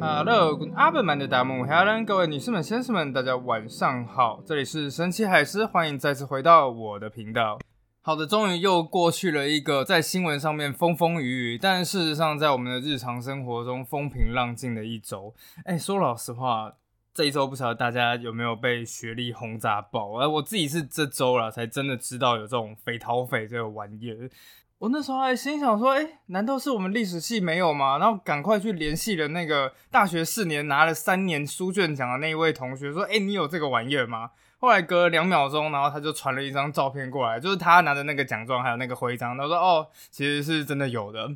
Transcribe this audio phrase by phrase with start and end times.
[0.00, 7.58] Hello，阿本曼的大幕，Hello，各位女士们、先生们，大家晚上好，这里是神奇海狮，欢迎再次回到我的频道。
[8.00, 15.34] 好的，终于又过去了一个在新闻上面风风雨雨，但事实上在我们的日常生活中风平浪静的一周。
[15.64, 16.74] 哎，说老实话，
[17.12, 20.12] 这一周不晓得大家有没有被学历轰炸爆？
[20.20, 24.30] 而我自己是这周了才真的知道有这种匪逃匪这个玩意儿。
[24.78, 27.98] 我那时候还心想说，哎，难道是我们历史系没有吗？
[27.98, 34.30] 然后赶快去联系了那个大学四年拿了三年书卷奖的那一位同学，说，哎，你有这个玩意儿吗？
[34.60, 41.26] 后来隔了两秒钟，然后他就传了一张照片过来，就是他拿着那个奖状还有那个徽章，他说，哦，其实是真的有的。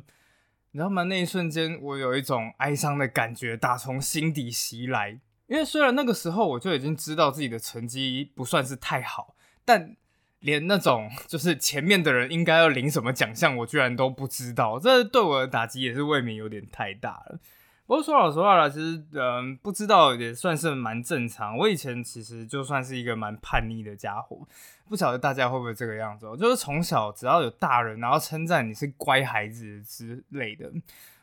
[0.71, 1.03] 你知道吗？
[1.03, 9.35] 那一瞬间，我有一种哀伤的感觉打从心底袭来，因为虽然那个时候我就已经知道自己的成绩不算是太好，
[9.65, 9.97] 但。
[10.43, 17.39] 连那种就是前面的人应该要领什么奖项，我居然都不知道，这对我的打击也是未免有点太大了。
[17.85, 21.57] 不过说老实话了，其实嗯，不知道也算是蛮正常。
[21.57, 24.45] 我以前其实就算是一个蛮叛逆的家伙，
[24.89, 26.25] 不晓得大家会不会这个样子。
[26.37, 30.69] 就是从小只要有大人然后称赞你是乖孩子之类的，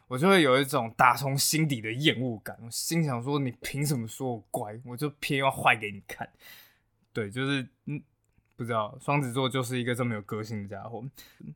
[0.08, 2.56] 我就会有一种打从心底的厌恶感。
[2.62, 4.78] 我心想说，你凭什么说我乖？
[4.86, 6.26] 我就偏要坏给你看。
[7.12, 8.02] 对，就是嗯。
[8.60, 11.02] 不知道双子座就是一个这么有个性的家伙。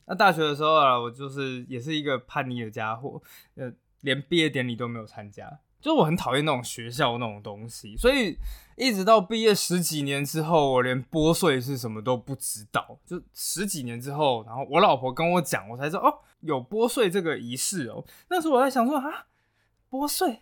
[0.06, 3.22] 那大学的时候啊，我就是也是一个叛逆的家伙，
[3.56, 5.58] 呃，连毕业典礼都没有参加。
[5.82, 8.38] 就我很讨厌那种学校那种东西，所以
[8.78, 12.98] 一直到毕业十几年之后，我连拨穗是什么都不知道。
[13.04, 18.02] 就十几年之后，然后我老婆跟我讲，我才知道哦，有拨穗这个仪式哦。
[18.30, 19.26] 那时候我在想说啊，
[19.90, 20.40] 拨穗。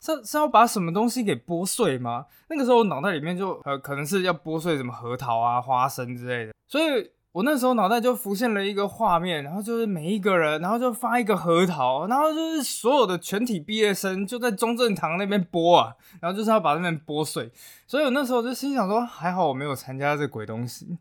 [0.00, 2.26] 是是要把什么东西给剥碎吗？
[2.48, 17.52] 那个时候我脑袋里面就呃可能是要剥碎什么核桃啊、花生之类的，所以我那时候脑袋就浮现了一个画面，然后就是每一个人，然后就发一个核桃，然后就是所有的全体毕业生就在中正堂那边剥啊，然后就是要把那边剥碎，
[17.86, 20.98] 所以我那时候就心想说，还好我没有参加这鬼东西。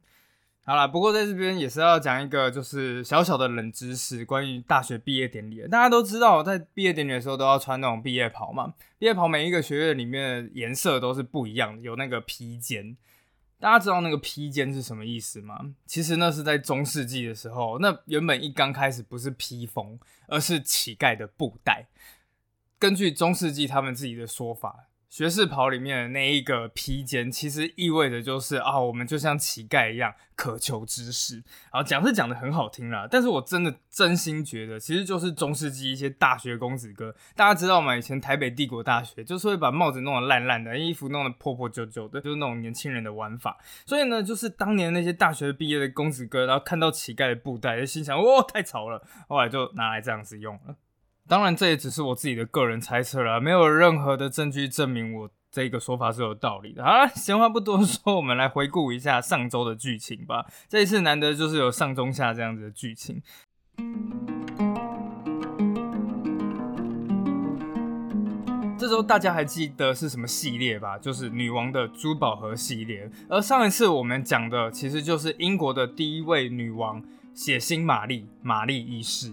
[0.69, 5.68] 好了，不过在这边也是要讲一个，就是小小的冷知识，关于大学毕业典礼。
[5.68, 8.75] 大家都知道，在毕业典礼的时候都要穿那种毕业袍嘛。
[9.00, 12.96] 毕业袍每一个学院里面颜色都是不一样，有那个披肩。
[13.59, 15.74] 大家知道那个披肩是什么意思吗？
[15.88, 19.97] 其实那是在中世纪的时候，那原本一刚开始不是披风，
[20.28, 21.88] 而是乞丐的布袋。
[22.78, 24.88] 根据中世纪他们自己的说法。
[25.09, 31.38] 学士袍里面的那一个披肩，其实意味着就是啊，我们就像乞丐一样渴求知识。
[31.74, 37.16] 然后讲是讲的很好听啦，但是我真的真心觉得，其实就是中世纪一些大学公子哥。
[37.36, 37.98] 大家知道吗？
[37.98, 43.58] 以前台北帝国大学就是会把帽子弄得烂烂的，衣服弄得破破旧旧的，就是那种年轻人的玩法。
[43.88, 49.03] 所以呢，就是当年那些大学毕业的公子哥，然后看到乞丐的布袋，就心想：哇，太潮了！
[49.28, 50.75] 后来就拿来这样子用了。
[51.29, 56.84] 当然，这也只是我自己的个人猜测了，没有任何的证据证明我这个说法是有道理的。
[56.84, 60.47] 好了，闲话不多说，我们来回顾一下上周的剧情吧。
[60.68, 63.22] 这一次难得就是有上中下这样子的剧情。
[68.79, 70.97] 这周大家还记得是什么系列吧？
[70.97, 73.07] 就是女王的珠宝盒系列。
[73.29, 77.03] 而上一次我们讲的其实就是英国的第一位女王
[77.35, 79.31] 血腥玛丽玛丽一世。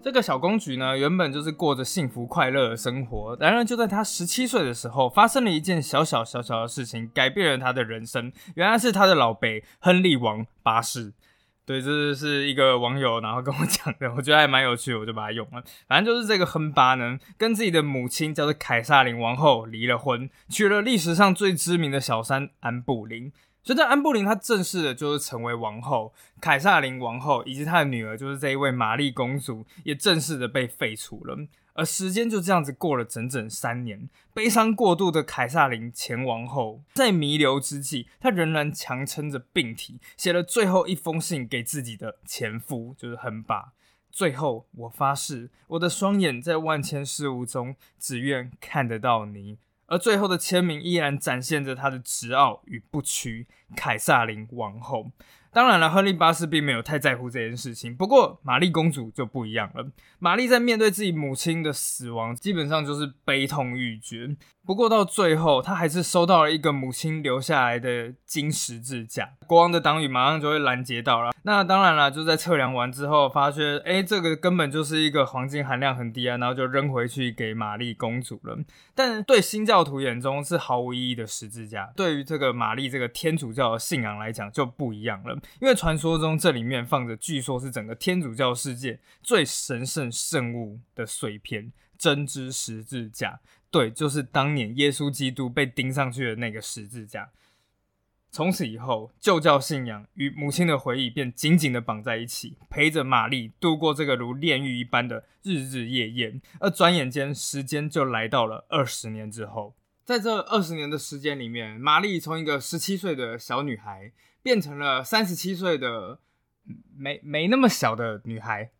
[0.00, 3.36] 这个小公举呢，原本就是过着幸福快乐的生活。
[3.40, 8.32] 然而，就在他十七岁的时候，发生了一件小小小小的事情，改变了他的人生。
[8.54, 11.12] 原来是他的老辈亨利王八世。
[11.66, 15.62] 对，这是一个网友然后跟我讲的，我觉得还蛮有趣，我就把它用了。
[15.86, 23.32] 反正就是这个亨八呢，跟自己的母亲叫做凯撒琳王后离了婚，娶了历史上最知名的小三安布林。
[23.68, 31.36] 所以在安布林，她正式的就是成为王后，凯撒琳王后以及她的女儿，就是这一位玛丽公主，也正式的被废除了。
[31.74, 43.74] 而时间就这样子过了整整三年，悲伤过度的凯撒琳前王后，在弥留之际，她仍然强撑着病体，写了最后一封信给自己的前夫，就是亨巴。
[44.10, 49.58] 最后，我发誓，我的双眼在万千事物中，只愿看得到你。
[49.88, 55.10] 而最后的签名依然展现着他的执拗与不屈，凯撒琳王后。
[55.58, 57.92] 当然了，亨利八世并没有太在乎这件事情。
[57.92, 59.84] 不过，玛丽公主就不一样了。
[60.20, 64.36] 玛丽在面对自己母亲的死亡，基本上就是悲痛欲绝。
[64.64, 69.30] 不过到最后，她还是收到了一个母亲留下来的金十字架。
[69.48, 71.32] 国王的党羽马上就会拦截到了。
[71.42, 78.56] 那当然了，就在测量完之后，发现哎，这个根本就是一个黄金含量很低啊，然后就扔回去给玛丽公主了。
[78.94, 85.36] 但对新教徒眼中是毫无意义的十字架，对于这个玛丽这个天主教的信仰来讲就不一样了。
[85.60, 91.72] 因为传说中这里面放着，据说是整个天主教世界最神圣圣物的碎片。
[91.98, 93.40] 真知十字架
[93.72, 97.30] 对，就是当年耶稣基督被钉上去的那个十字架。
[98.30, 106.40] 从此以后，旧教信仰与母亲的回忆便紧紧的绑在一起，陪着玛丽度过这个如炼狱一般的日日夜夜。
[106.60, 109.74] 而转眼间，时间就来到了二十年之后。
[110.04, 114.12] 在这二十年的时间里面，玛丽从一个十七岁的小女孩
[114.42, 116.20] 变成了三十七岁的
[116.96, 118.70] 没没那么小的女孩。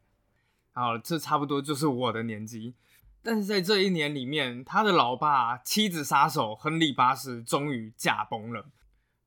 [0.73, 2.75] 好，这差不多就是我的年纪。
[3.23, 8.71] 但是在这一年里面，他的老爸妻子杀手亨利八世终于驾崩了。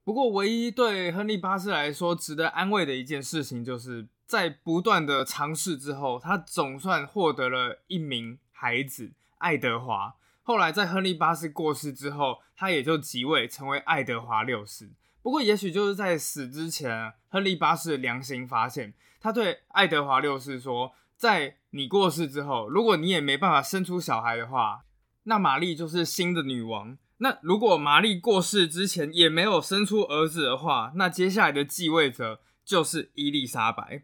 [0.04, 10.16] 不过，唯一对亨利八世来说值得安慰的一件事情，就是在不断的尝试之后，他总算获得了一名孩子爱德华。
[10.42, 14.90] 后来，在亨利八世过世之后，他也就即位成为爱德华六世。
[15.24, 24.84] 不过，也许就是在死之前，亨利八世良心发现，他对爱德华六世说：“在你过世之后，如果你也没办法生出小孩的话，
[25.24, 34.04] 那玛丽就是新的女王。”那如果玛丽过世之前也没有生出儿子的话，那接下来的继位者就是伊丽莎白。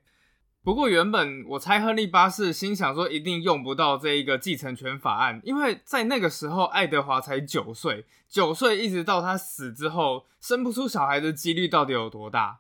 [0.68, 12.60] 不过原本我猜亨利八世心想说一定用不到这一个继承权法案，因为在那个时候爱德华才九岁，九岁一直到他死之后生不出小孩的几率到底有多大？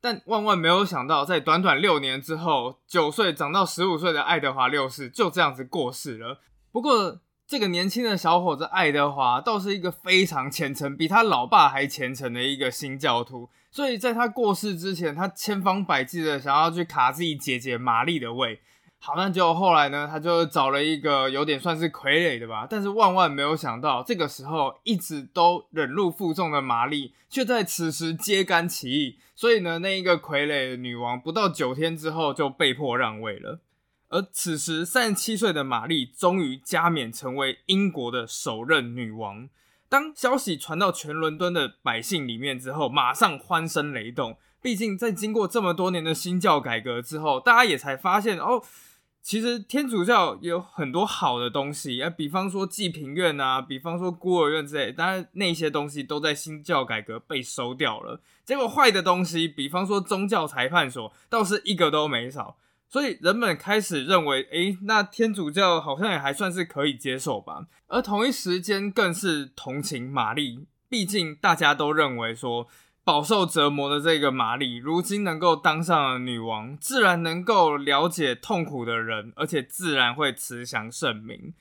[0.00, 6.40] 但万万没有想到，在短短六年之后，九岁长到十五岁的爱德华六世就这样子过世了。
[6.72, 7.20] 不过。
[7.52, 18.58] 这个年轻的小伙子爱德华倒是一个非常虔诚，比他老爸还虔诚的一个新教徒，所以在他过世之前，他千方百计的想要去卡自己姐姐玛丽的位。
[18.98, 29.18] 好，那就后来呢，他就找了一个有点算是傀儡的吧，但是万万没有想到，这个时候一直都忍辱负重的玛丽，却在此时揭竿起义。
[29.34, 33.60] 所以呢，那一个傀儡女王不到九天之后就被迫让位了。
[34.12, 39.48] 而此时，三十七岁的玛丽终于加冕成为英国的首任女王。
[39.88, 44.36] 当消息传到全伦敦的百姓里面之后，马上欢声雷动。
[44.60, 48.62] 毕竟，在经过这么多年的新教改革之后，大家也才发现哦，
[49.22, 54.92] 其实天主教有很多好的东西啊，比方说济贫院啊，比方说孤儿院之类。
[54.92, 58.20] 当然，那些东西都在新教改革被收掉了。
[58.44, 62.58] 结果，坏的东西，比方说宗教裁判所，倒是一个都没少。
[62.92, 67.64] 所以人们开始认为，诶，那天主教好像也还算是可以接受吧。
[67.86, 72.68] 而同一时间，更是同情玛丽，毕竟大家都认为说，
[73.02, 81.54] 饱受折磨的这个玛丽，如今能够当上了女王，自然能够了解痛苦的人，而且自然会慈祥圣明。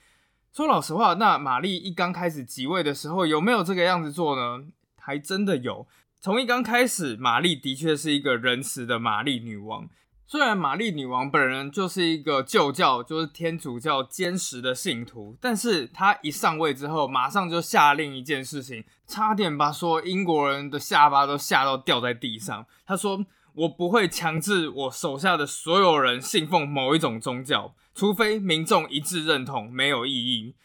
[0.52, 4.66] 说老实话，那玛丽一刚开始即位的时候，有没有这个样子做呢？
[4.98, 5.88] 还真的有。
[6.20, 9.88] 从一刚开始，玛丽的确是一个仁慈的玛丽女王。
[10.32, 22.66] 虽然玛丽女王本人就是一个旧教，就是天主教坚实的信徒，但是她一上位之后，马上就下令一件事情，差点把说英国人的下巴都吓到掉在地上。
[22.86, 23.26] 她说
[23.56, 30.56] ：“我不会强制我手下的所有人信奉某一种宗教，除非民众一致认同，没有异议。”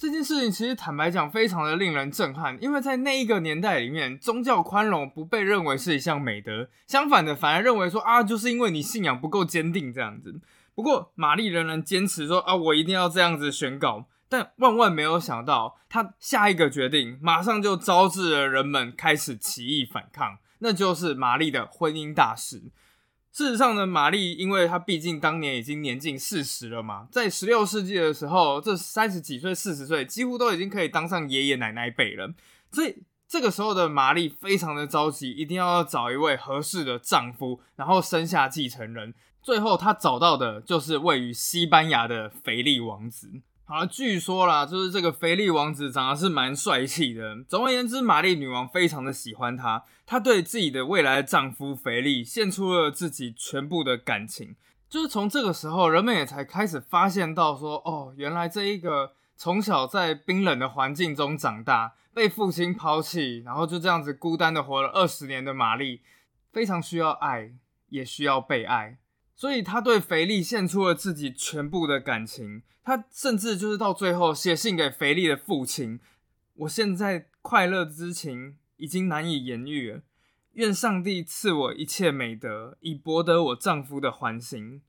[0.00, 10.40] 这件事情其实坦白讲，非常的令人震撼，因为在那一个年代里面，宗教宽容不被认为是一项美德，相反的，反而认为说啊，就是因为你信仰不够坚定这样子。
[10.74, 22.62] 不过玛丽仍然坚持说啊，我一定要这样子宣告，但万万没有想到，她下一个决定马上就招致了人们开始起义反抗，那就是玛丽的婚姻大事。
[23.32, 32.32] 事实上呢，玛丽因为她毕竟当年已经年近四十了嘛，在十六世纪的时候，这三十几岁、四十岁几乎都已经可以当上爷爷奶奶辈了。
[32.72, 39.14] 所以这个时候的玛丽非常的着急，一定要找一位合适的丈夫，然后生下继承人。
[39.42, 43.30] 最后她找到的就是位于西班牙的腓力王子。
[43.72, 47.44] 好，据说啦，就是这个菲力王子长得是蛮帅气的。
[47.44, 54.56] 总而言之，玛丽女王非常的喜欢他，她对自己的未来的丈夫菲力献出了自己全部的感情。
[54.88, 66.00] 就是从这个时候，人们也才开始发现到说，哦，原来这一个从小在冰冷的环境中长大，被父亲抛弃，然后就这样子孤单的活了二十年的玛丽，
[66.52, 67.52] 非常需要爱，
[67.90, 68.98] 也需要被爱。
[69.40, 75.98] 所以他对肥力献出了自己全部的感情，他甚至就是到最后写信给肥力的父亲
[76.56, 80.02] ：“我现在快乐之情已经难以言喻了，
[80.52, 84.82] 愿上帝赐我一切美德，以博得我丈夫的欢心。”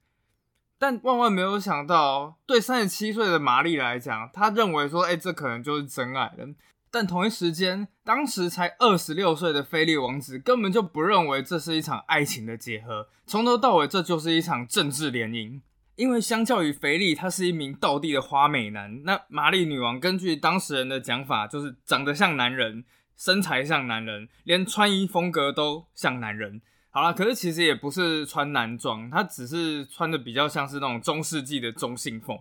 [0.77, 6.49] 但万万没有想到，对三十七岁的玛丽来讲，她认为说：“哎，这可能就是真爱了。”
[6.91, 15.61] 但同一时间，当时才二十六岁的菲利王子根本就不认为这是一场爱情的结合，从头到尾这就是一场政治联姻。
[15.95, 19.03] 因为相较于腓力，他是一名道地的花美男。
[19.03, 22.83] 那玛丽女王根据当事人的讲法，就是长得像男人，
[23.15, 26.61] 身材像男人，连穿衣风格都像男人。
[26.89, 32.37] 好了，可是其实也不是穿男装，他只是穿的比较像是那种中世纪的中性风。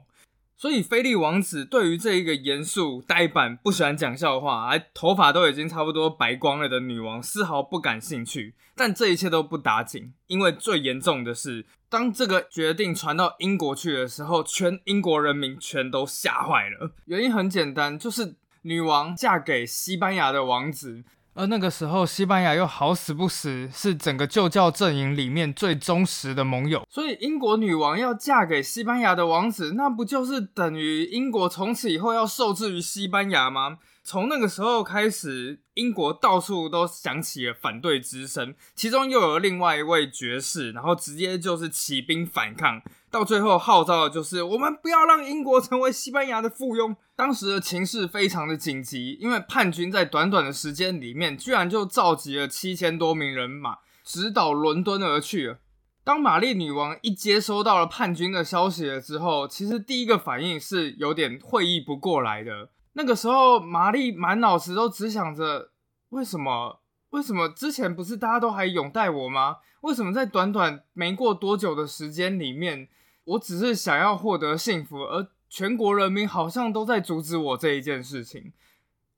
[0.61, 8.55] 所以菲利王子对于这一个严肃、呆板、不喜欢讲笑话，还头发都已经差不多白光了的女王，丝毫不感兴趣。
[8.77, 16.93] 但这一切都不打紧，因为最严重的是，当这个决定传到英国去的时候，全英国人民全都吓坏了。
[17.07, 21.03] 原因很简单，就是女王嫁给西班牙的王子。
[21.35, 33.79] 而那个时候，西班牙又好死不死是整个旧教阵营里面最忠实的盟友，所以英国女王要嫁给西班牙的王子，那不就是等于英国从此以后要受制于西班牙吗？
[34.03, 46.95] 从那个时候开始，英国到处都响起了反对之声，其中又有另外一位爵士，然后直接就是起兵反抗，到最后号召的就是我们不要让英国成为西班牙的附庸。
[47.17, 55.59] 当时的情势非常的紧急，因为叛军在短短的时间里面，居然就召集了七千多名人马，直捣伦敦而去了。
[56.05, 62.71] 当玛丽女王一接收到了叛军的消息了之后，其实第一个反应是有点会意不过来的。
[62.95, 65.70] 那个时候，玛丽满脑子都只想着：
[66.11, 66.81] 为什么？
[67.11, 69.57] 为什么之前不是大家都还拥戴我吗？
[69.81, 72.89] 为什么在短短没过多久的时间里面，
[73.25, 78.53] 我只是想要获得幸福，而全国人民好像都在阻止我这一件事情？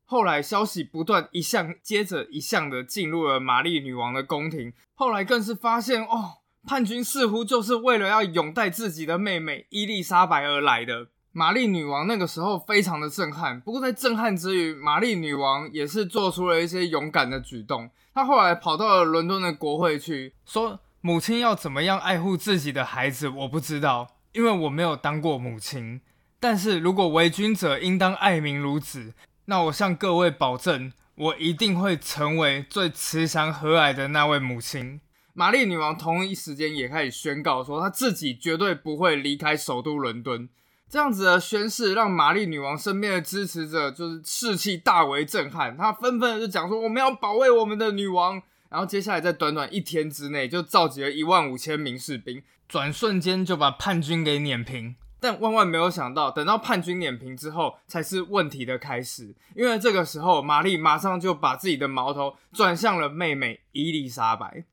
[0.05, 11.09] 后来消息不断一项接着一项的进入了玛丽女王的宫廷，后来更是发现，哦，叛军似乎就是为了要拥戴自己的妹妹伊丽莎白而来的。
[11.35, 17.91] 玛丽女王那个时候非常的震撼，不过在震撼之余，玛丽女王也是做出了一些勇敢的举动。
[18.15, 26.03] 她后来跑到了伦敦的国会去，说母亲要怎么样爱护自己的孩子，我不知道，因为我没有当过母亲。
[26.39, 29.15] 但是如果为君者应当爱民如子，
[29.47, 35.01] 那我向各位保证，我一定会成为最慈祥和蔼的那位母亲。
[35.33, 40.47] 玛丽女王同一时间也开始宣告说，她自己绝对不会离开首都伦敦。
[40.93, 48.43] 这样子的宣誓让玛丽女王身边的支持者就是士气大为震撼，他纷纷就讲说我们要保卫我们的女王。
[48.69, 54.95] 然后接下来在短短一天之内就召集了一万五千名士兵，转瞬间就把叛军给碾平。
[55.19, 59.35] 但万万没有想到，等到叛军碾平之后，才是问题的开始。
[59.57, 64.67] 因为这个时候，玛丽马上就把自己的矛头转向了妹妹伊丽莎白。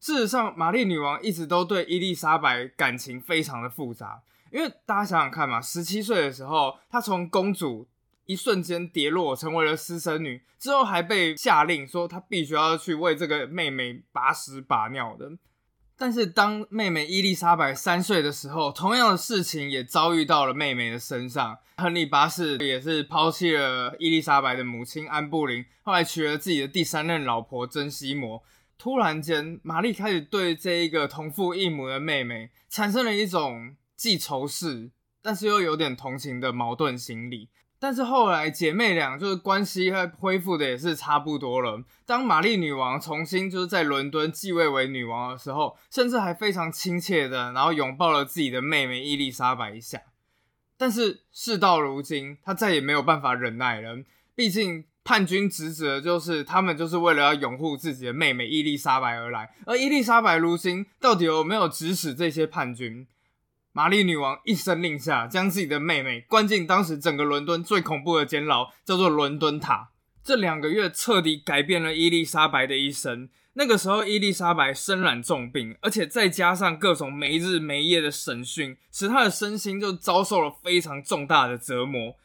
[0.00, 4.22] 事实上，玛丽女王一直都对伊丽莎白感情非常的复杂。
[4.52, 7.88] 因为大家想想看嘛，十七岁的时候，她从公主
[8.26, 15.32] 一瞬间跌落成为了私生女，之后还被下令说她必须要去为这个妹妹把屎把尿的。
[15.96, 21.58] 但是当妹妹伊丽莎白三岁的时候，同样的事情也遭遇到了妹妹的身上。
[21.78, 28.42] 亨利八世也是抛弃了伊丽莎白的母亲安布林，后来娶了自己的第三任老婆珍西摩。
[28.76, 33.76] 突然间，玛丽开始对这一个同父异母的妹妹产生了一种。
[34.02, 34.90] 既仇视，
[35.22, 37.48] 但是又有点同情的矛盾心理。
[37.78, 41.84] 但是后来姐妹俩就是关系恢复的也是差不多了。
[42.04, 50.02] 当玛丽女王重新就是在伦敦继位为女王的时候，甚至还非常亲切的，然后拥抱了自己的妹妹伊丽莎白一下。
[50.76, 54.02] 但是事到如今，她再也没有办法忍耐了。
[54.34, 63.06] 毕竟叛军指的就是他们就是为了要拥护自己的妹妹伊丽莎白而来，而伊丽莎白如今到底有没有指使这些叛军？
[63.74, 69.92] 玛丽女王一声令下，将自己的妹妹关进当时整个伦敦最恐怖的监牢，叫做伦敦塔。
[70.22, 73.30] 这两个月彻底改变了伊丽莎白的一生。
[73.54, 82.16] 那个时候，伊丽莎白身染重病，而且再加上各种没日没夜的审讯，使她的身心就遭受了非常重大的折磨。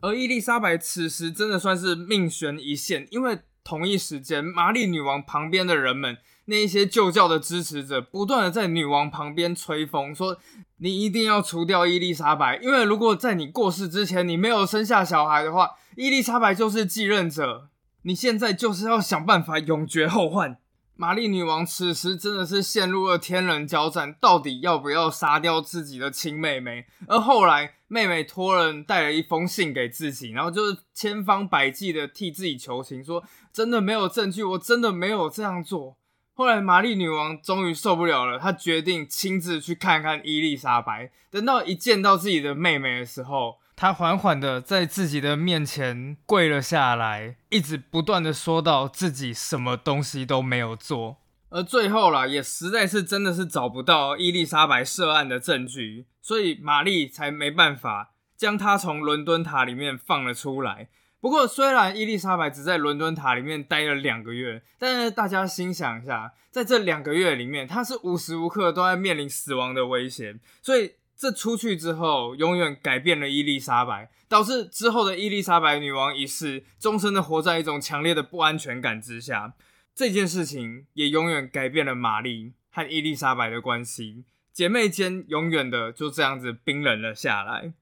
[0.00, 6.16] 而伊丽莎白此时真的算是命悬一线，因为同一时间，玛丽女王旁边的人们。
[6.46, 10.38] 那一些旧教的支持者不断的在女王旁边吹风，说
[10.78, 17.68] 你一定要除掉伊丽莎白，因为如果在你过世之前你没有生下小孩的话，伊丽莎白就是继任者。
[18.02, 20.58] 你现在就是要想办法永绝后患。
[20.96, 26.86] 玛丽女王此时真的是陷入了天人交战，到底要不要杀掉自己的亲妹妹？
[27.06, 33.22] 而后来妹妹托人带了一封信给自己，然后就是千方百计的替自己求情，说
[33.52, 35.96] 真的没有证据，我真的没有这样做。
[36.34, 41.10] 后来，玛丽女王终于受不了了，她决定亲自去看看伊丽莎白。
[41.30, 51.18] 等到一见到自己的妹妹的时候，她缓缓的在自己的面前跪了下来，一直不断的说到自己什么东西都没有做。
[51.50, 60.88] 而最后啦，也实在是真的是找不到伊丽莎白涉案的证据，所以玛丽才没办法将她从伦敦塔里面放了出来。
[61.22, 79.54] 不过，虽然伊丽莎白只在伦敦塔里面待了两个月，但是大家心想一下，在这两个月里面，她是无时无刻都在面临死亡的危险，所以这出去之后，永远改变了伊丽莎白，导致之后的伊丽莎白女王一世终身的活在一种强烈的不安全感之下。
[79.94, 87.74] 这件事情也永远改变了玛丽和伊丽莎白的关系，姐妹间永远的就这样子冰冷了下来。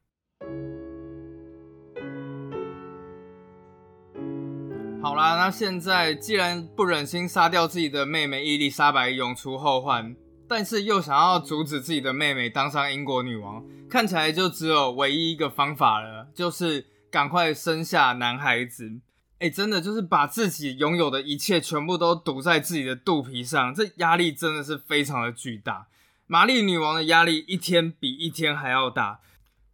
[5.03, 10.15] 好啦，那现在既然不忍心杀掉自己的妹妹伊丽莎白永除后患，
[10.47, 19.01] 但是又想要阻止自己的妹妹当上英国女王，看起来就只有唯一一个方法了，就是赶快生下男孩子。
[19.39, 25.87] 哎，真的就是把自己拥有的一切全部都堵在自己的肚皮上，这压力真的是非常的巨大。
[26.27, 29.21] 玛丽女王的压力一天比一天还要大。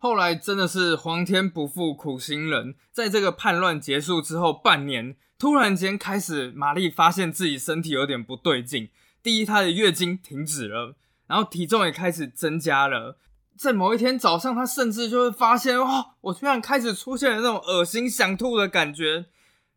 [0.07, 8.89] 后来真的是皇天不负苦心人，在这个叛乱结束之后半年，突然间开始，玛丽发现自己身体有点不对劲。
[9.21, 10.95] 第一，她的月经停止了，
[11.27, 13.19] 然后体重也开始增加了。
[13.59, 19.27] 在某一天早上，她甚至就会发现，哇，我居然开始出现了那种恶心想吐的感觉。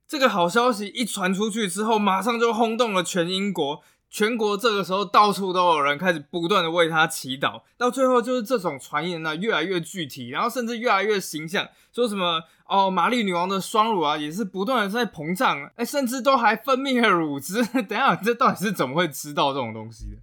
[0.07, 17.63] 这个好消息一传出去之后，马上就轰动了全英国，全国这个时候到处都有人开始不断的为他祈祷，到最后就是这种传言呢越来越具体，然后甚至越来越形象，说什么哦，玛丽女王的双乳啊也是不断的在膨胀， 哎，甚至都还分泌了乳汁。
[17.87, 20.17] 等下，这到底是怎么会知道这种东西的？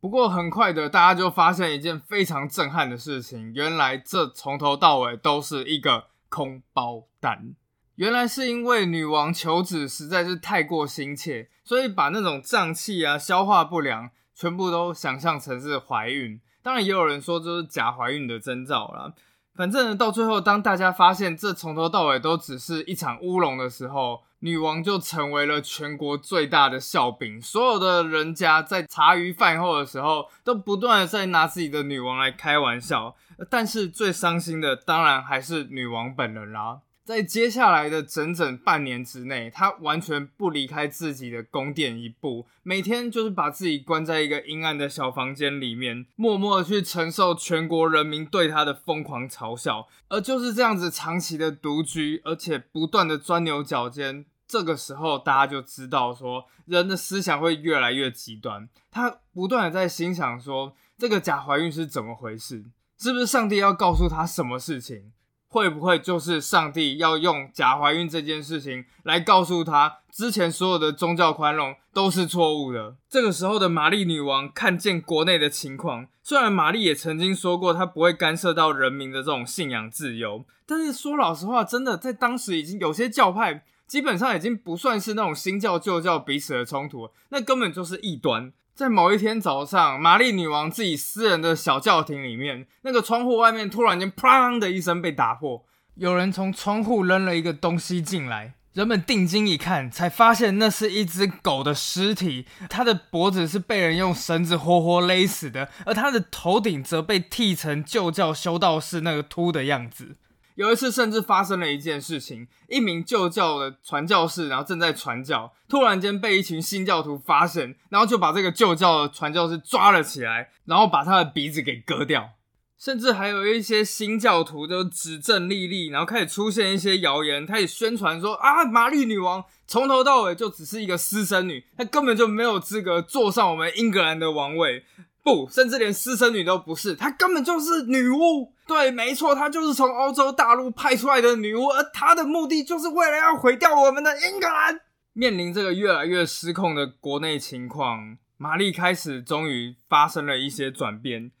[0.00, 7.54] 不过很快的，大家就发现一件非常震撼的事情，原来这从头到尾都是一个空包弹。
[7.98, 16.40] 原来是因为女王求子实在是太过心切，所以把那种胀气啊、消化不良全部都想象成是怀孕。
[16.62, 19.12] 当然，也有人说这是假怀孕的征兆啦。
[19.56, 27.42] 反正到最后，当大家发现这从头到尾都只是一场乌龙的时候，女王就成为了全国最大的笑柄。
[27.42, 33.16] 所有的人家在茶余饭后的时候，都不断的在拿自己的女王来开玩笑。
[33.50, 36.82] 但是最伤心的，当然还是女王本人啦。
[37.08, 49.88] 在接下来的整整半年之内，他完全不离开自己的宫殿一步，每天就是把自己关在一个阴暗的小房间里面，默默的去承受全国人民对他的疯狂嘲笑。
[50.08, 58.68] 而就是这样子长期的独居，而且不断的钻牛角尖，这个时候大家就知道说，人的思想会越来越极端。
[58.90, 62.66] 他不断的在心想说，这个假怀孕是怎么回事？
[62.98, 65.12] 是不是上帝要告诉他什么事情？
[65.48, 72.96] 会不会就是上帝要用假怀孕这件事情来告诉他，之前所有的宗教宽容都是错误的？
[73.08, 88.52] 这个时候的玛丽女王看见国内的情况，虽然玛丽也曾经说过她不会干涉到人民的这种信仰自由，但是说老实话，真的在当时已经有些教派基本上已经不算是那种新教旧教彼此的冲突，那根本就是异端。
[88.78, 98.54] 在某一天早上，玛丽女王自己私人的小教廷里面，那个窗户外面突然间“砰”的一声被打破，有人从窗户扔了一个东西进来。
[98.74, 110.14] 人们定睛一看，才发现那是一只狗的尸体，它的脖子是被人用绳子活活勒死的，而它的头顶则被剃成旧教修道士那个秃的样子。
[110.58, 122.30] 有一次，甚至发生了一件事情：一名旧教的传教士，然后正在传教，突然间被一群新教徒发现，然后就把这个旧教的传教士抓了起来，然后把他的鼻子给割掉。
[122.76, 134.84] 甚至还有一些新教徒就指证莉莉，然后开始出现一些谣言，开始宣传说啊，玛丽女王从头到尾就只是一个私生女，她根本就没有资格坐上我们英格兰的王位。
[135.28, 138.54] 不，甚至连私生女都不是，她根本就是女巫。
[138.66, 144.80] 对，没错，她就是从欧洲大陆派出来的女巫，而她的目的就是为了要毁掉我们的英格兰。
[145.12, 151.32] 面临这个越来越失控的国内情况，玛丽开始终于发生了一些转变。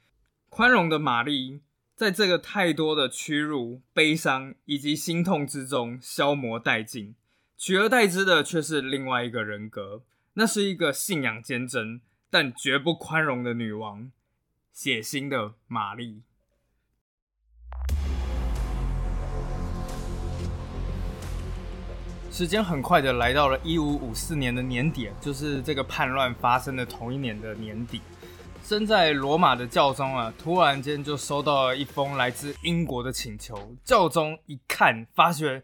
[0.50, 1.62] 宽容的玛丽，
[1.96, 7.14] 在这个太多的屈辱、悲伤以及心痛之中消磨殆尽，
[7.56, 10.02] 取而代之的却是另外一个人格，
[10.34, 12.00] 那是一个信仰坚贞。
[12.30, 14.12] 但绝不宽容的女王，
[14.70, 16.22] 血腥的玛丽。
[22.30, 28.02] 时间很快的来到了一五五四年的年底，就是这个叛乱发生的同一年的年底。
[28.62, 33.74] 身在罗马的教宗啊，突然间就收到了一封来自英国的请求。
[33.82, 35.62] 教宗一看，发觉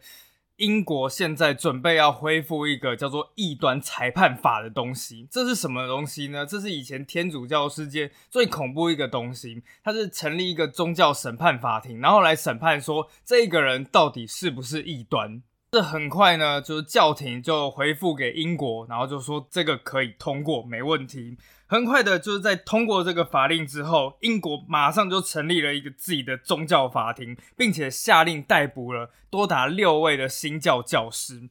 [0.57, 6.45] 英国现在准备要恢复一个叫做异端裁判法的东西，这是什么东西呢？
[6.45, 15.43] 这是以前天主教世界最恐怖一个东西，它是成立一个宗教审判法庭，然后来审判说这个人到底是不是异端。
[15.71, 21.37] 这很快呢，就是教廷就回复给英国，然后就说这个可以通过，没问题。
[21.67, 31.49] 很快的，就是在通过这个法令之后，英国马上就成立了一个自己的宗教法庭，并且下令逮捕了多达六位的新教教师。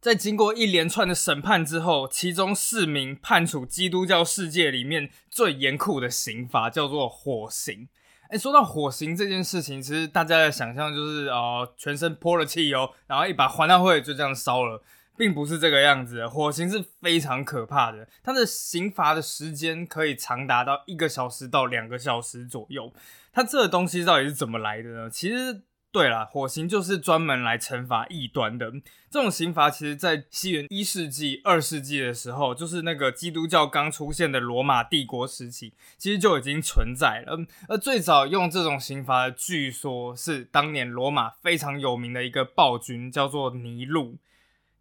[0.00, 7.88] 在经过一连串的审判之后，其中四名判处基督教世界里面最严酷的刑罚，叫做火刑。
[8.28, 14.82] 哎，说到火刑这件事情，其实大家的想象就是哦，全身泼了汽油，然后一把环道会就这样烧了。
[15.16, 22.92] 并不是这个样子，火刑是非常可怕的，它的刑罚的时间可以长达到一个小时到两个小时左右。
[23.32, 25.10] 它这个东西到底是怎么来的呢？
[25.10, 28.70] 其实，对了，火刑就是专门来惩罚异端的。
[29.10, 37.38] 这种刑罚其实，在西元一世纪、二世纪的时候，就是那个基督教刚出现的罗马帝国时期，其实就已经存在了。
[37.68, 44.16] 而最早用这种刑罚的，据说是当年罗马非常有名的一个暴君，叫做尼禄。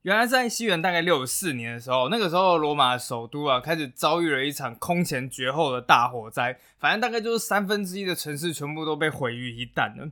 [0.03, 10.09] 原来在西元大概六十四年的时候，那个时候罗马首都啊开始遭遇了一场空前绝后的大火灾，反正大概就是三分之一的城市全部都被毁于一旦了。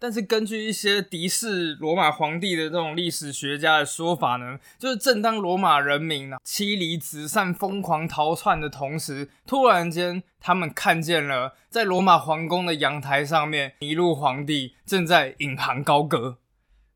[0.00, 16.38] 但是根据一些敌视罗马皇帝的这种历史学家的说法呢，就是正当罗马人民啊妻离子散、疯狂逃窜的同时，突然间他们看见了在罗马皇宫的阳台上面，尼禄皇帝正在引吭高歌。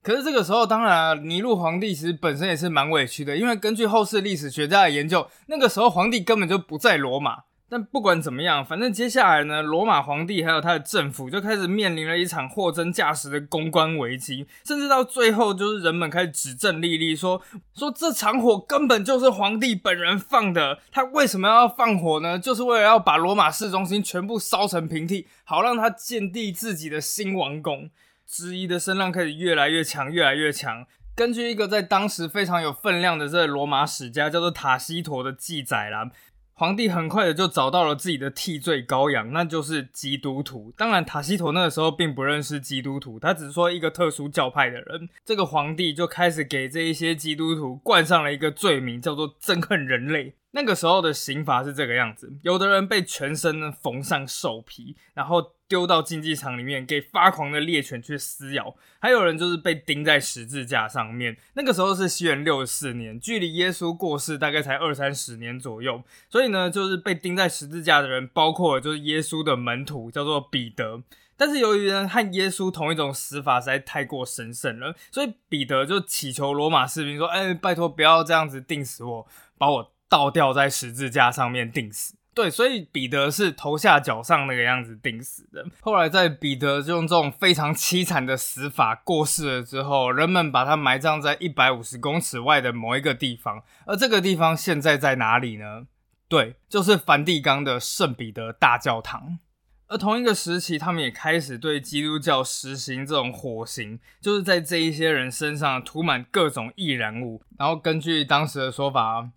[0.05, 7.45] 可是这个时候，当然，啊尼禄皇帝其实本身也是蛮委屈的，因为根据后世历史学家的研究，那个时候皇帝根本就不在罗马。
[7.67, 17.41] 但不管怎么样，反正接下来呢，罗马皇帝还有他的政府就开始面临了一场货真价实的公关危机，甚至到最后，就是人们开始指证莉莉说
[17.75, 22.39] 说这场火根本就是皇帝本人放的，他为什么要放火呢？
[22.39, 27.89] 就是为了要把罗马市中心全部烧成平地，好让他建立自己的新王宫。
[28.27, 30.87] 质疑的声浪开始越来越强，越来越强。
[31.15, 36.11] 根据一个在当时非常有分量的这个罗马史家叫做塔西佗的记载啦，
[36.55, 40.73] 皇帝很快的就找到了自己的替罪羔羊，那就是基督徒。
[40.77, 45.09] 当然，塔西佗那个时候并不认识基督徒，他只是说一个特殊教派的人。
[45.25, 50.35] 这个皇帝就开始给这一些基督徒冠上了一个罪名，叫做憎恨人类。
[50.57, 61.37] 那个时候的刑罚是这个样子：有的人被全身呢缝上兽皮，然后丢到竞技场里面给发狂的猎犬去撕咬；还有人就是被钉在十字架上面。
[61.55, 66.05] 那个时候是西元六四年，距离耶稣过世大概才二三十年左右。
[66.31, 71.03] 所以呢，就是被钉在十字架的人，包括就是耶稣的门徒，叫做彼得。
[71.37, 79.27] 但是由于呢和耶稣同一种死法实在太过神圣了，所以彼得就祈求罗马士兵说：“哎，拜托不要这样子钉死我，
[79.59, 85.65] 把我。”倒吊在十字架上面钉死，对，所以彼得是头下脚上那个样子钉死的。
[85.81, 95.87] 后来在彼得用这种非常凄惨的死法过世了之后，人们把他埋葬在一百五十公尺外的某一个地方，而这个地方现在在哪里呢？
[96.29, 99.39] 对，就是梵蒂冈的圣彼得大教堂。
[99.87, 109.31] 而同一个时期，他们也开始对基督教实行这种火刑，就是在这一些人身上涂满各种易燃物，然后根据当时的说法。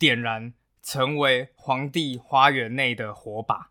[0.00, 3.68] 点燃，成为皇帝花园内的火把，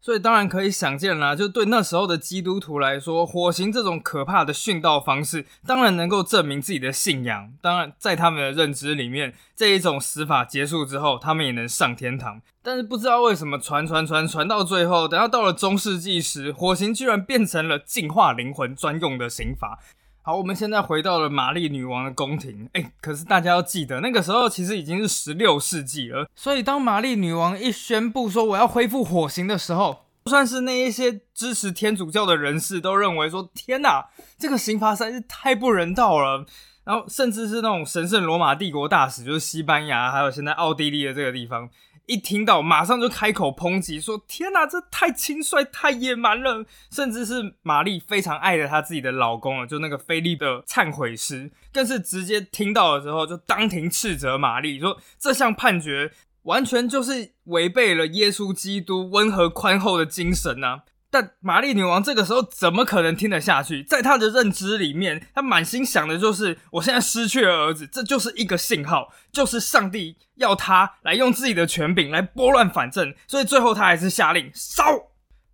[0.00, 7.52] 所以当然可以想见啦，就对那时候的基督徒来说，火刑这种可怕的殉道方式，当然能够证明自己的信仰。
[7.60, 12.40] 当然，在他们的认知里面，这一种死法结束之后，他们也能上天堂。
[12.62, 19.78] 但是不知道为什么，传传传传到最后，等到到了中世纪时，火刑居然变成了净化灵魂专用的刑罚。
[20.26, 22.68] 好，我们现在回到了玛丽女王的宫廷。
[22.72, 26.28] 哎，可是大家要记得，那个时候其实已经是十六世纪了。
[26.34, 34.04] 所以当玛丽女王一宣布说我要恢复火刑的时候，就算是那一些支持天主教的人士都认为说：天哪，
[34.36, 36.44] 这个刑罚实在是太不人道了。
[36.82, 41.70] 然后甚至是那种神圣罗马帝国大使，就是西班牙还有现在奥地利的这个地方。
[42.06, 63.82] 一听到，马上就开口抨击，说：“天哪，这太轻率、太野蛮了！”甚至是玛丽非常爱的她自己的老公啊，就那个菲利的忏悔师，更是直接听到了之后，就当庭斥责玛丽，说：“这项判决完全就是违背了耶稣基督温和宽厚的精神呐！”但玛丽女王这个时候怎么可能听得下去？
[63.84, 73.14] 在她的认知里面，她满心想的就是：我现在失去了儿子，这就是一个信号，就是上帝要她来用自己的权柄来拨乱反正。
[73.26, 74.84] 所以最后她还是下令烧。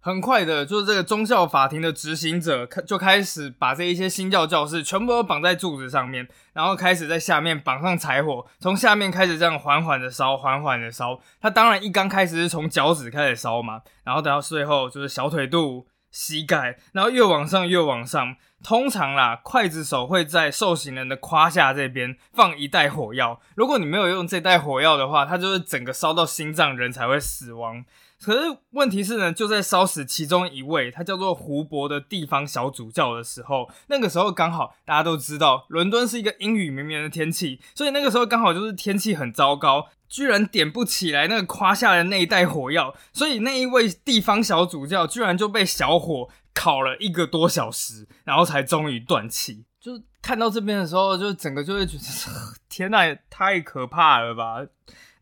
[0.05, 11.21] 很快的，就是这个宗教法庭的执行者开就开始把这一些新教教士全部都绑在柱子上面，然后开始在下面绑上柴火，从下面开始这样缓缓的烧，缓缓的烧。
[11.41, 18.35] 他当然一刚开始是从脚趾开始烧嘛，然后等到最后就是小腿肚、膝盖，然后越往上越往上。
[18.65, 27.85] 通常啦，刽子手会在受刑人的胯下这边放一袋火药，如果你没有用这袋火药的话，它就是整个烧到心脏，人才会死亡。
[28.23, 49.65] 可是问题是呢，就在烧死其中一位，他叫做胡伯的地方小主教的时候，那个时候刚好大家都知道，伦敦是一个阴雨绵绵的天气，所以那个时候刚好就是天气很糟糕，居然点不起来那个胯下的那一袋火药，所以那一位地方小主教居然就被小火烤了一个多小时，然后才终于断气。
[49.81, 52.05] 就看到这边的时候，就整个就会觉得，
[52.71, 54.59] 天呐，也太可怕了吧！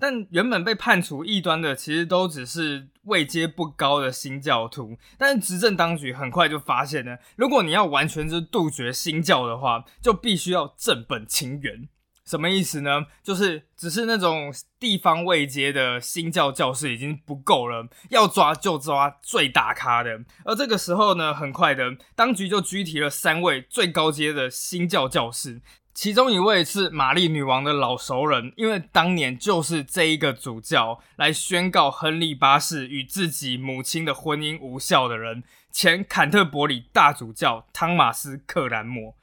[0.00, 4.96] 但原本被判处异端的，其实都只是位阶不高的新教徒。
[5.18, 11.88] 但是执政当局很快就发现了，如果你要完全是杜绝新教的话，就必须要正本清源。
[12.26, 13.06] 什么意思呢？
[13.24, 20.20] 就是只是那种地方位阶的新教教士已经不够了，要抓就抓最大咖的。
[20.44, 25.60] 而这个时候呢，很快的，当局就拘提了三位最高阶的新教教士。
[26.00, 39.14] 其中一位是玛丽女王的老熟人，因为当年就是这一个主教来宣告亨利八世与自己母亲的婚姻无效的人，前坎特伯里大主教汤马斯·克兰摩。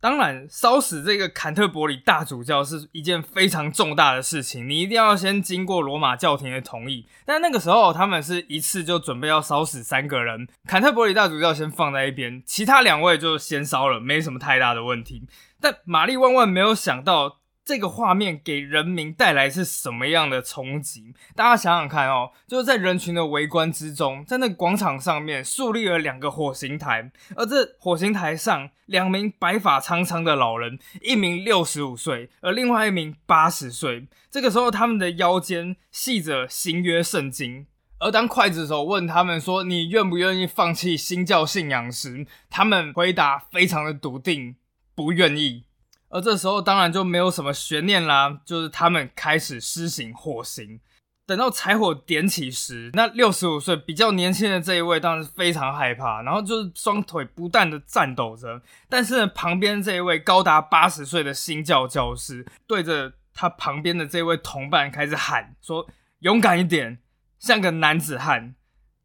[0.00, 7.06] 当然，烧死这个坎特伯里大主教是一件非常重大的事情，你一定要先经过罗马教廷的同意。
[7.24, 15.22] 但那个时候，他们是一次就准备要烧死三个人，坎特伯里大主教先放在一边，其他两位就先烧了，没什么太大的问题。
[15.62, 21.14] 但玛丽万万没有想到，这个画面给人民带来是什么样的冲击？
[21.36, 34.08] 大家想想看哦，就是在人群的围观之中，在那广场上面树立了两个火刑台，而这火刑台上两名白发苍苍的老人，一名六十五岁，而另外一名八十岁。
[34.28, 37.68] 这个时候，他们的腰间系着新约圣经，
[38.00, 44.56] 而当刽子手问他们说：“你愿不愿意放弃新教信仰？”时，他们回答非常的笃定。
[44.94, 45.64] 不愿意，
[46.08, 50.80] 而这时候当然就没有什么悬念啦，就是他们开始施行火刑。
[51.24, 58.60] 等到柴火点起时，那六十五岁比较年轻的这一位当然是非常害怕，然后就是双腿不断的颤抖着。
[58.88, 65.88] 但是旁边这一位高达八十岁的新教教师对着他旁边的这位同伴开始喊说
[66.20, 66.98] ：“勇敢一点，
[67.38, 68.56] 像个男子汉。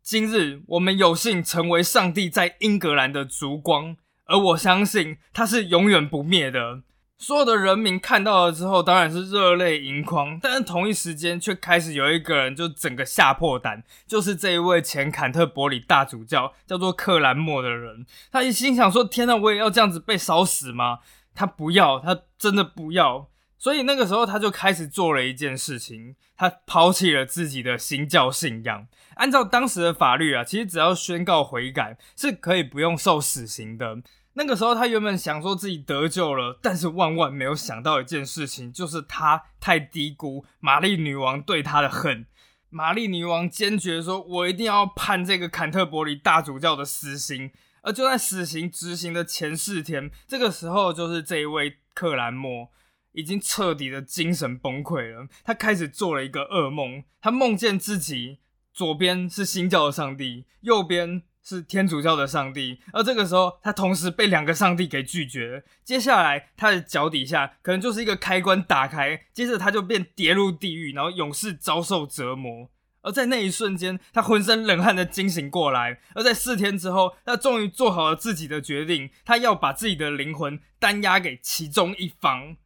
[0.02, 3.96] 今日我们有幸成为上帝在英格兰的烛光。”
[4.28, 6.84] 而我相信它是永远不灭的。
[7.20, 10.40] 所有的人民看到了之后，当然是热泪盈眶。
[10.40, 18.06] 但是同一时间，却开始有一个人就整个吓破胆，就是这一位前坎特伯里大主教，叫做克兰默的人。
[18.32, 21.00] 他一心想说：“天哪，我也要这样子被烧死吗？”
[21.34, 23.30] 他不要，他真的不要。
[23.58, 28.88] 所以那个时候，他就开始做了一件事情，他抛弃了自己的新教信仰。
[29.16, 33.98] 按照当时的法律啊，其实只要宣告悔改，是可以不用受死刑的。
[34.38, 42.28] 那个时候，他原本想说自己得救了，但是万万没有想到一件事情，就是他太低估玛丽女王对他的恨。
[42.70, 47.50] 玛丽女王坚决说：“我一定要判这个坎特伯里大主教的死刑。”
[47.82, 52.70] 而就在死刑执行的前四天，这个时候就是这一位克兰默
[53.14, 55.28] 已经彻底的精神崩溃了。
[55.44, 58.38] 他开始做了一个噩梦，他梦见自己
[58.72, 61.24] 左边是新教的上帝，右边。
[61.48, 65.64] 是天主教的上帝，而这个时候他同时被两个上帝给拒绝。
[65.82, 72.70] 接下来他的脚底下可能就是一个开关打开，接着他就变跌入地狱，然后永世遭受折磨。
[73.02, 76.02] 而在那一瞬间，他浑身冷汗的惊醒过来。
[76.16, 82.58] 而在四天之后，他终于做好了自己的决定，他要把自己的灵魂单押给其中一方。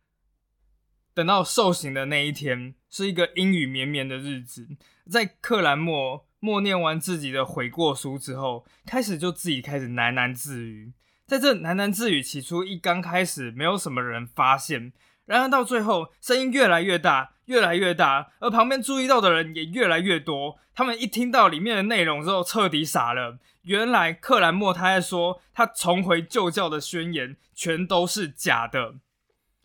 [1.14, 4.68] 等到受刑的那一天，是一个阴雨绵绵的日子，
[5.08, 6.26] 在克兰默。
[6.42, 10.92] 默念完自己的悔过书之后，开始就自己开始喃喃自语。
[11.28, 14.92] 在这喃喃自语，起初一刚开始没有什么人发现，
[15.26, 20.58] 然而到最后，声音越来越大，越来越大，而旁边注意到的人也越来越多。
[20.74, 23.38] 他们一听到里面的内容之后，彻底傻了。
[23.62, 28.96] 原来克兰默他在说，他重回旧教的宣言全都是假的。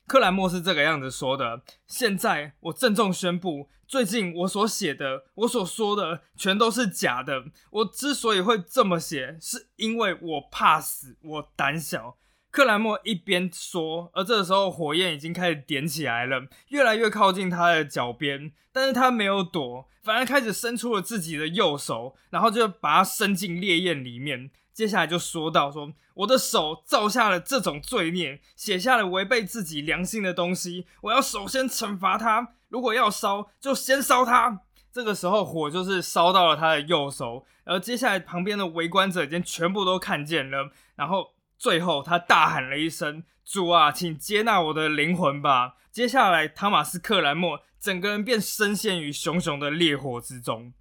[0.06, 1.62] 克莱默是这个样子说的。
[1.86, 3.68] 现在我郑重宣布。
[3.88, 7.44] 最近我所写的，我所说的，全都是假的。
[7.70, 12.16] 我之所以会这么写，是因为我怕死，我胆小。
[12.50, 18.50] 克兰莫一边说，而这个时候火焰已经开始点起来了，越来越靠近他的脚边。
[18.72, 24.50] 但是他没有躲，反而开始伸出了自己的右手，然后就把它伸进烈焰里面。
[24.76, 30.86] 接下来就说到说，我的手造下了这种罪孽，写下了违背自己良心的东西。
[31.00, 34.60] 我要首先惩罚他，如果要烧，就先烧他。
[34.92, 40.70] 这个时候火就是烧到了他的右手，而接下来旁边的围观者已经全部都看见了。
[40.94, 50.74] 然后最后他大喊了一声：“主啊，请接纳我的灵魂吧！”接下来汤马斯克兰莫整个人便深陷于熊熊的烈火之中。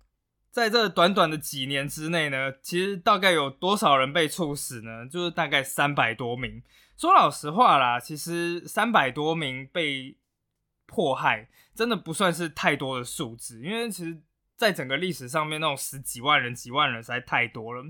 [0.56, 5.06] 在这短短的几年之内呢，其实大概有多少人被处死呢？
[5.06, 6.64] 就是大概三百多名。
[6.96, 10.16] 说老实话啦，其实三百多名被
[10.86, 11.50] 迫害。
[11.74, 14.22] 真的不算是太多的数字，因为其实，
[14.56, 17.84] 在整个历史上面，那种十几万人、几万人实在太多了。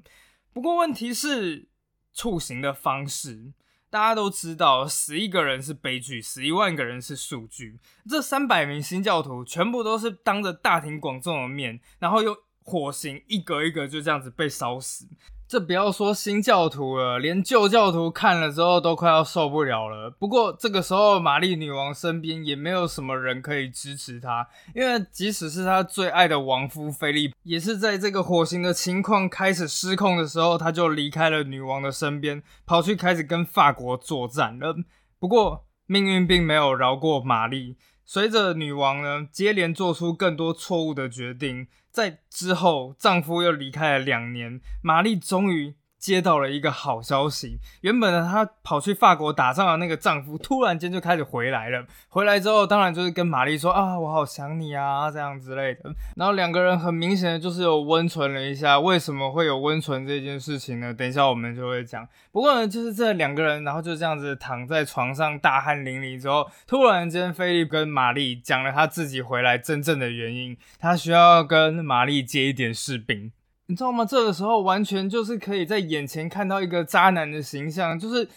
[0.52, 1.68] 不过问题是，
[2.16, 3.54] 处刑的方式，
[3.92, 7.78] 大家都知道，死一个人是悲剧，死一万个人是数据。
[8.10, 15.08] 这三百名新教徒全部都是当着大庭广众的面，然后用火刑一格一格就这样子被烧死。
[15.48, 20.10] 这不要说新教徒了，连旧教徒看了之后都快要受不了了。
[20.10, 34.76] 不过这个时候，玛丽女王身边也没有什么人可以支持她，因为即使是她最爱的亡夫菲利，也是在这个火星的情况开始失控的时候，他就离开了女王的身边，跑去开始跟法国作战了。
[35.20, 41.68] 不过命运并没有饶过玛丽，随着女王呢接连做出更多错误的决定。
[41.92, 45.76] 在之后，丈夫又离开了两年，玛丽终于。
[46.06, 51.84] 接到了一个好消息，原本呢，她跑去法国打仗的那个丈夫，突然间就开始回来了。
[52.10, 55.92] 回来之后，当然就是跟玛丽说啊，我好想你啊，这样之类的。
[56.16, 58.80] 然后两个人很明显的就是有温存了一下。
[58.80, 60.94] 为什么会有温存这件事情呢？
[60.94, 62.08] 等一下我们就会讲。
[62.32, 73.32] 不过呢，就是这两个人，然后就这样子躺在床上大汗淋漓之后，突然间菲利跟玛丽讲了他自己回来真正的原因，他需要跟玛丽借一点士兵。
[73.68, 74.06] 你知道吗？
[74.06, 78.28] 这个时候完全就是可以在眼前看到一个渣男的形象，就是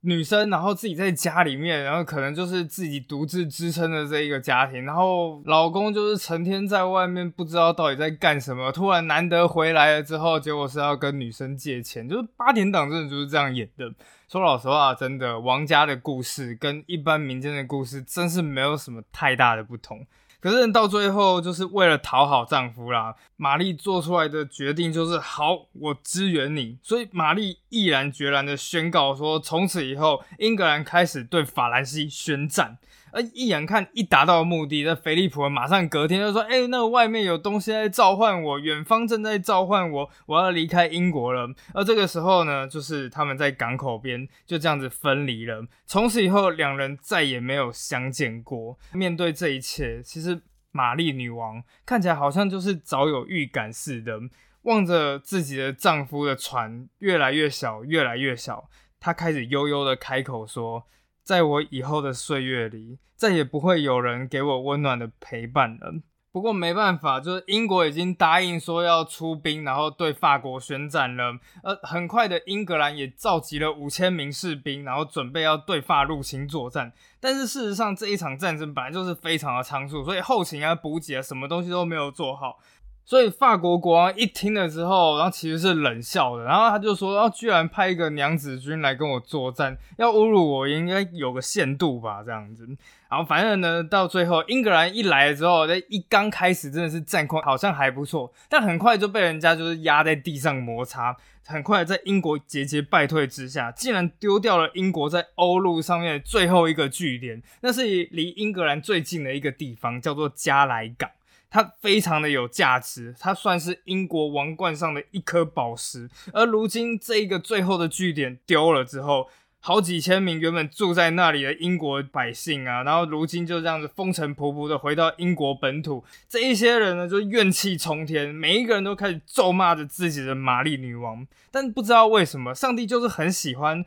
[0.00, 13.90] 女生，然后自己在家里面，然后可能就是自己独自支撑的这一个家庭，然后老公就是成天在外面不知道到底在干什么，突然难得回来了之后，结果是要跟女生借钱，就是八点档真的就是这样演的。
[14.28, 20.04] 说老实话，真的王家的故事跟一般民间的故事真是没有什么太大的不同。
[20.44, 26.76] 可是到最后，就是为了讨好丈夫啦，玛丽做出来的决定就是好，我支援你。
[26.82, 32.76] 所以玛丽毅然决然的宣告说，从此以后，英格兰开始对法兰西宣战。
[33.14, 45.64] 而一眼看一达到目的，那菲利普马上隔天就说：“哎，那外面有东西在召唤我，远方正在召唤我，我要离开英国了。”而这个时候呢，就是他们在港口边就这样子分离了。
[45.86, 48.76] 从此以后，两人再也没有相见过。
[48.92, 54.18] 面对这一切，其实玛丽女王看起来好像就是早有预感似的，
[54.62, 60.84] 望着自己的丈夫的船越来越小，越来越小，她开始悠悠的开口说。
[61.24, 65.94] 在我以后的岁月里，再也不会有人给我温暖的陪伴了。
[66.30, 71.38] 不过没办法，就是英国已经答应说要出兵，然后对法国宣战了。
[71.62, 76.92] 而很快的，英格兰也召集了五千名士兵，然后准备要对法入侵作战。
[77.20, 82.58] 但是事实上，这一场战争本来就是非常的仓促，所以后勤啊、补给啊，什么东西都没有做好。
[83.06, 92.22] 所以法国国王一听了之后，然后其实是冷笑的，然后他就说：“哦，居然派一个娘子军来跟我作战，要侮辱我，应该有个限度吧？
[92.24, 92.66] 这样子。”
[93.10, 101.14] 然后反正呢，到最后英格兰一来了之后，那一刚开始真的是战况好像还不错，但很快就被人家就是压在地上摩擦，
[101.46, 111.10] 很快在英国节节败退之下，竟然丢掉了英国在欧陆上面最后一个据点，那是离英格兰最近的一个地方，叫做加莱港。
[111.54, 116.10] 它非常的有价值，它算是英国王冠上的一颗宝石。
[116.32, 119.28] 而如今这一个最后的据点丢了之后，
[119.60, 131.24] 好几千名原本住在那里的英国百姓啊，然后如今就这样子风尘仆仆的回到英国本土，这一些人呢就怨气冲天，每一个人都开始咒骂着自己的玛丽女王。
[131.52, 133.84] 但不知道为什么，上帝就是很喜欢。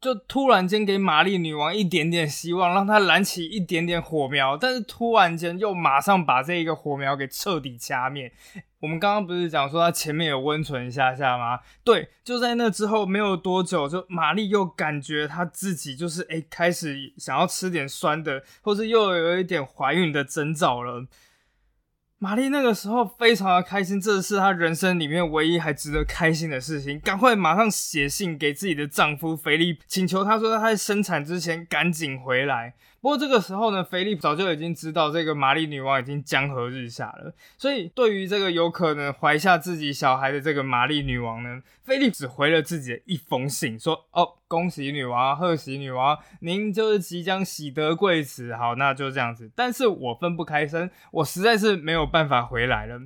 [0.00, 8.32] 就突然间给玛丽女王一点点希望，让她燃起一点点火苗，但是突然间又马上把这一个火苗给彻底掐灭。
[8.80, 11.60] 我们刚刚不是讲说她前面有温存一下下吗？
[11.84, 21.04] 对，就在那之后没有多久，就玛丽又感觉她自己就是哎开始想要吃点酸的，或是又有一点怀孕的征兆了。
[22.22, 27.00] 玛丽那个时候非常的开心，这是她人生里面唯一还值得开心的事情。
[27.00, 32.74] 赶快马上写信给自己的丈夫菲利，请求他说他在生产之前赶紧回来。
[33.00, 49.50] 不过这个时候呢，菲利早就已经知道这个玛丽女王已经江河日下了，所以对于这个有可能怀下自己小孩的这个玛丽女王呢，菲利只回了自己的一封信，说：“哦，恭喜女王，贺喜女王，您就是即将喜得贵子，好，那就这样子。
[49.56, 53.00] 但是我分不开身，我实在是没有办法回来了。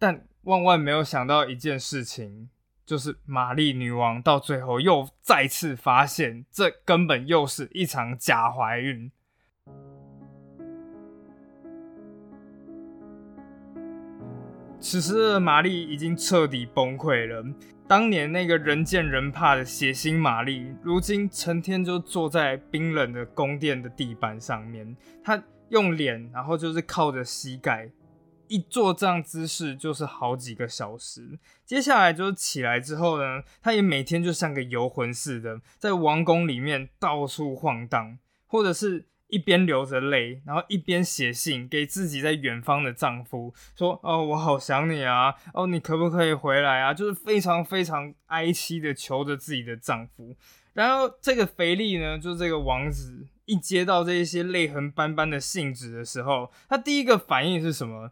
[0.00, 2.48] 但万万没有想到一件事情。”
[2.84, 9.10] 就是玛丽女王到最后又再次发现，这根本又是一场假怀孕。
[14.80, 17.44] 此时的玛丽已经彻底崩溃了。
[17.86, 27.88] 当年那个人见人怕的血腥玛丽，如今成天就坐在冰冷的宫殿的地板上面，她用脸，然后就是靠着膝盖。
[28.52, 50.36] 一做这样姿势就是好几个小时，接下来就是起来之后呢，他也每天就像个游魂似的，在王宫里面到处晃荡，或者是一边流着泪，然后一边写信给自己在远方的丈夫，说：“哦，我好想你啊，哦，你可不可以回来啊？”就是非常非常哀戚的求着自己的丈夫。
[50.74, 58.10] 然后这个肥力呢，就这个王子一接到这一些泪痕斑斑的信纸的时候，他第一个反应是什么？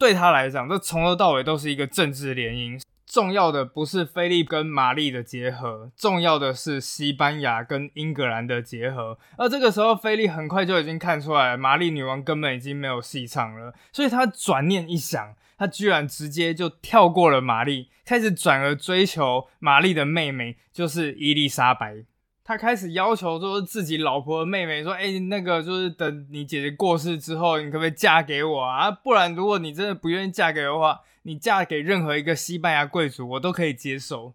[0.00, 2.80] 对他来讲，这从头到尾都是一个政治联姻。
[3.06, 9.18] 重要的不是菲利跟玛丽的结合，重要的是西班牙跟英格兰的结合。
[9.36, 13.74] 而这个时候，菲利很快就已经看出来，玛丽女王根本已经没有戏唱了。
[13.92, 22.04] 所以他转念一想，他居然直接就跳过了玛丽，开始转而追求玛丽的妹妹，就是伊丽莎白。
[22.50, 28.90] 他开始要求说自己老婆的妹妹说：“哎，那个就是等你姐姐过世之后，你可不可以嫁给我啊？
[28.90, 34.34] 不然如果你真的不愿意嫁给的话，你嫁给任何一个西班牙贵族，我都可以接受。”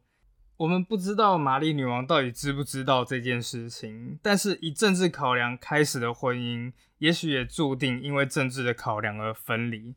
[0.56, 9.94] 我们不知道玛丽女王到底知不知道这件事情，但是以政治考量开始的婚姻，也许也注定因为政治的考量而分离。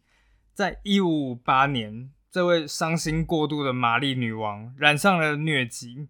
[0.53, 6.09] 在一五五八年，这位伤心过度的玛丽女王染上了疟疾。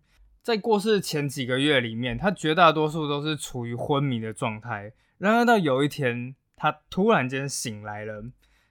[0.48, 4.94] 在过世前几个月里面，他绝大多数都是处于昏迷的状态。
[5.18, 8.24] 然而到有一天，他突然间醒来了。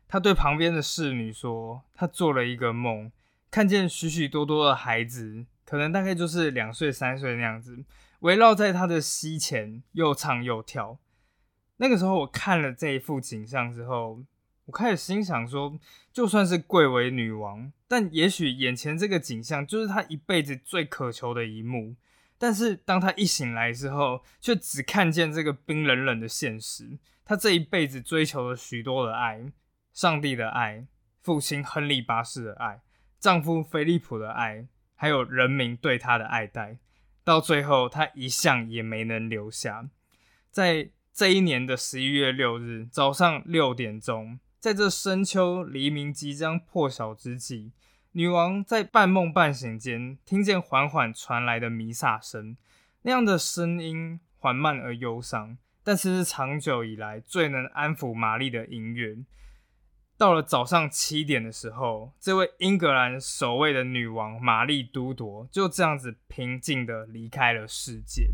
[0.07, 3.11] 他对旁边的侍女说：“他做了一个梦，
[3.51, 7.85] 看见许许多多的孩子，可能大概就是两岁、三岁那样子，
[8.21, 10.97] 围绕在他的膝前，又唱又跳。”
[11.77, 14.23] 那个时候，我看了这一幅景象之后。
[14.67, 15.79] 我开始心想说，
[16.11, 21.95] 就算是贵为女王，但也许眼前这个景象就是她一辈子最渴求的一幕。
[22.37, 26.99] 但是当她一醒来之后，却只看见这个冰冷冷的现实。
[27.23, 29.53] 她这一辈子追求了许多的爱，
[29.93, 30.85] 上帝的爱，
[31.21, 32.81] 父亲亨利八世的爱，
[33.17, 36.77] 丈夫菲利普的爱，还有人民对她的爱戴。
[37.23, 39.89] 到最后，她一项也没能留下。
[40.51, 44.37] 在这一年的十一月六日早上六点钟。
[44.67, 47.71] 在这深秋黎明即将破晓之际，
[48.11, 52.57] 女王在半梦半醒间听见缓缓传来的弥撒声。
[53.03, 59.15] 那样的声音缓慢而忧伤，但是是长久以来最能安抚玛丽的音乐。
[60.17, 68.27] 到了早上七点的时候，这位英格兰首位的女王玛丽都铎就这样子平静的离开了世界。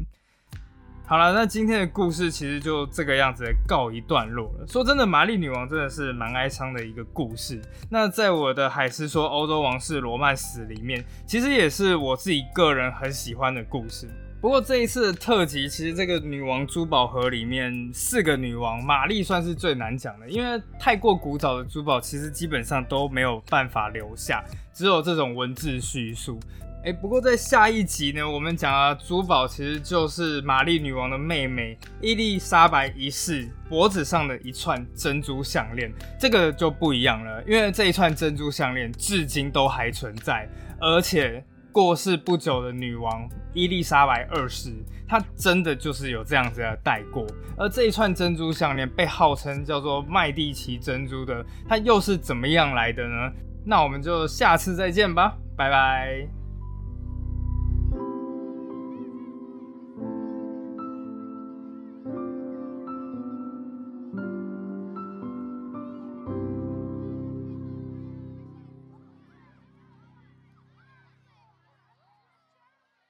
[1.06, 4.66] 好了，那今天的故事其实就这个样子告一段落了。
[4.66, 7.62] 说真的，玛丽女王真的是蛮哀伤的一个故事。
[7.89, 14.08] 那在我的《海狮说欧洲王室罗曼史》里面，其实也是我自己个人很喜欢的故事。
[14.39, 24.41] 不过这一次的特辑，其实这个女王珠宝盒里面四个女王，玛丽算是最难讲的，因为太过古早的珠宝，其实基本上都没有办法留下，
[24.74, 26.39] 只有这种文字叙述。
[26.84, 40.46] 哎，不过在下一集呢，我们讲的珠宝其实就是玛丽女王的妹妹伊丽莎白一世脖子上的一串珍珠项链，这个就不一样了，因为这一串珍珠项链至今都还存在，
[40.78, 44.74] 而且过世不久的女王伊丽莎白二世，
[45.08, 47.26] 她真的就是有这样子的戴过，
[47.58, 53.32] 而这一串珍珠项链被号称叫做麦蒂奇珍珠的，它又是怎么样来的呢？
[53.66, 56.43] 那我们就下次再见吧，拜拜。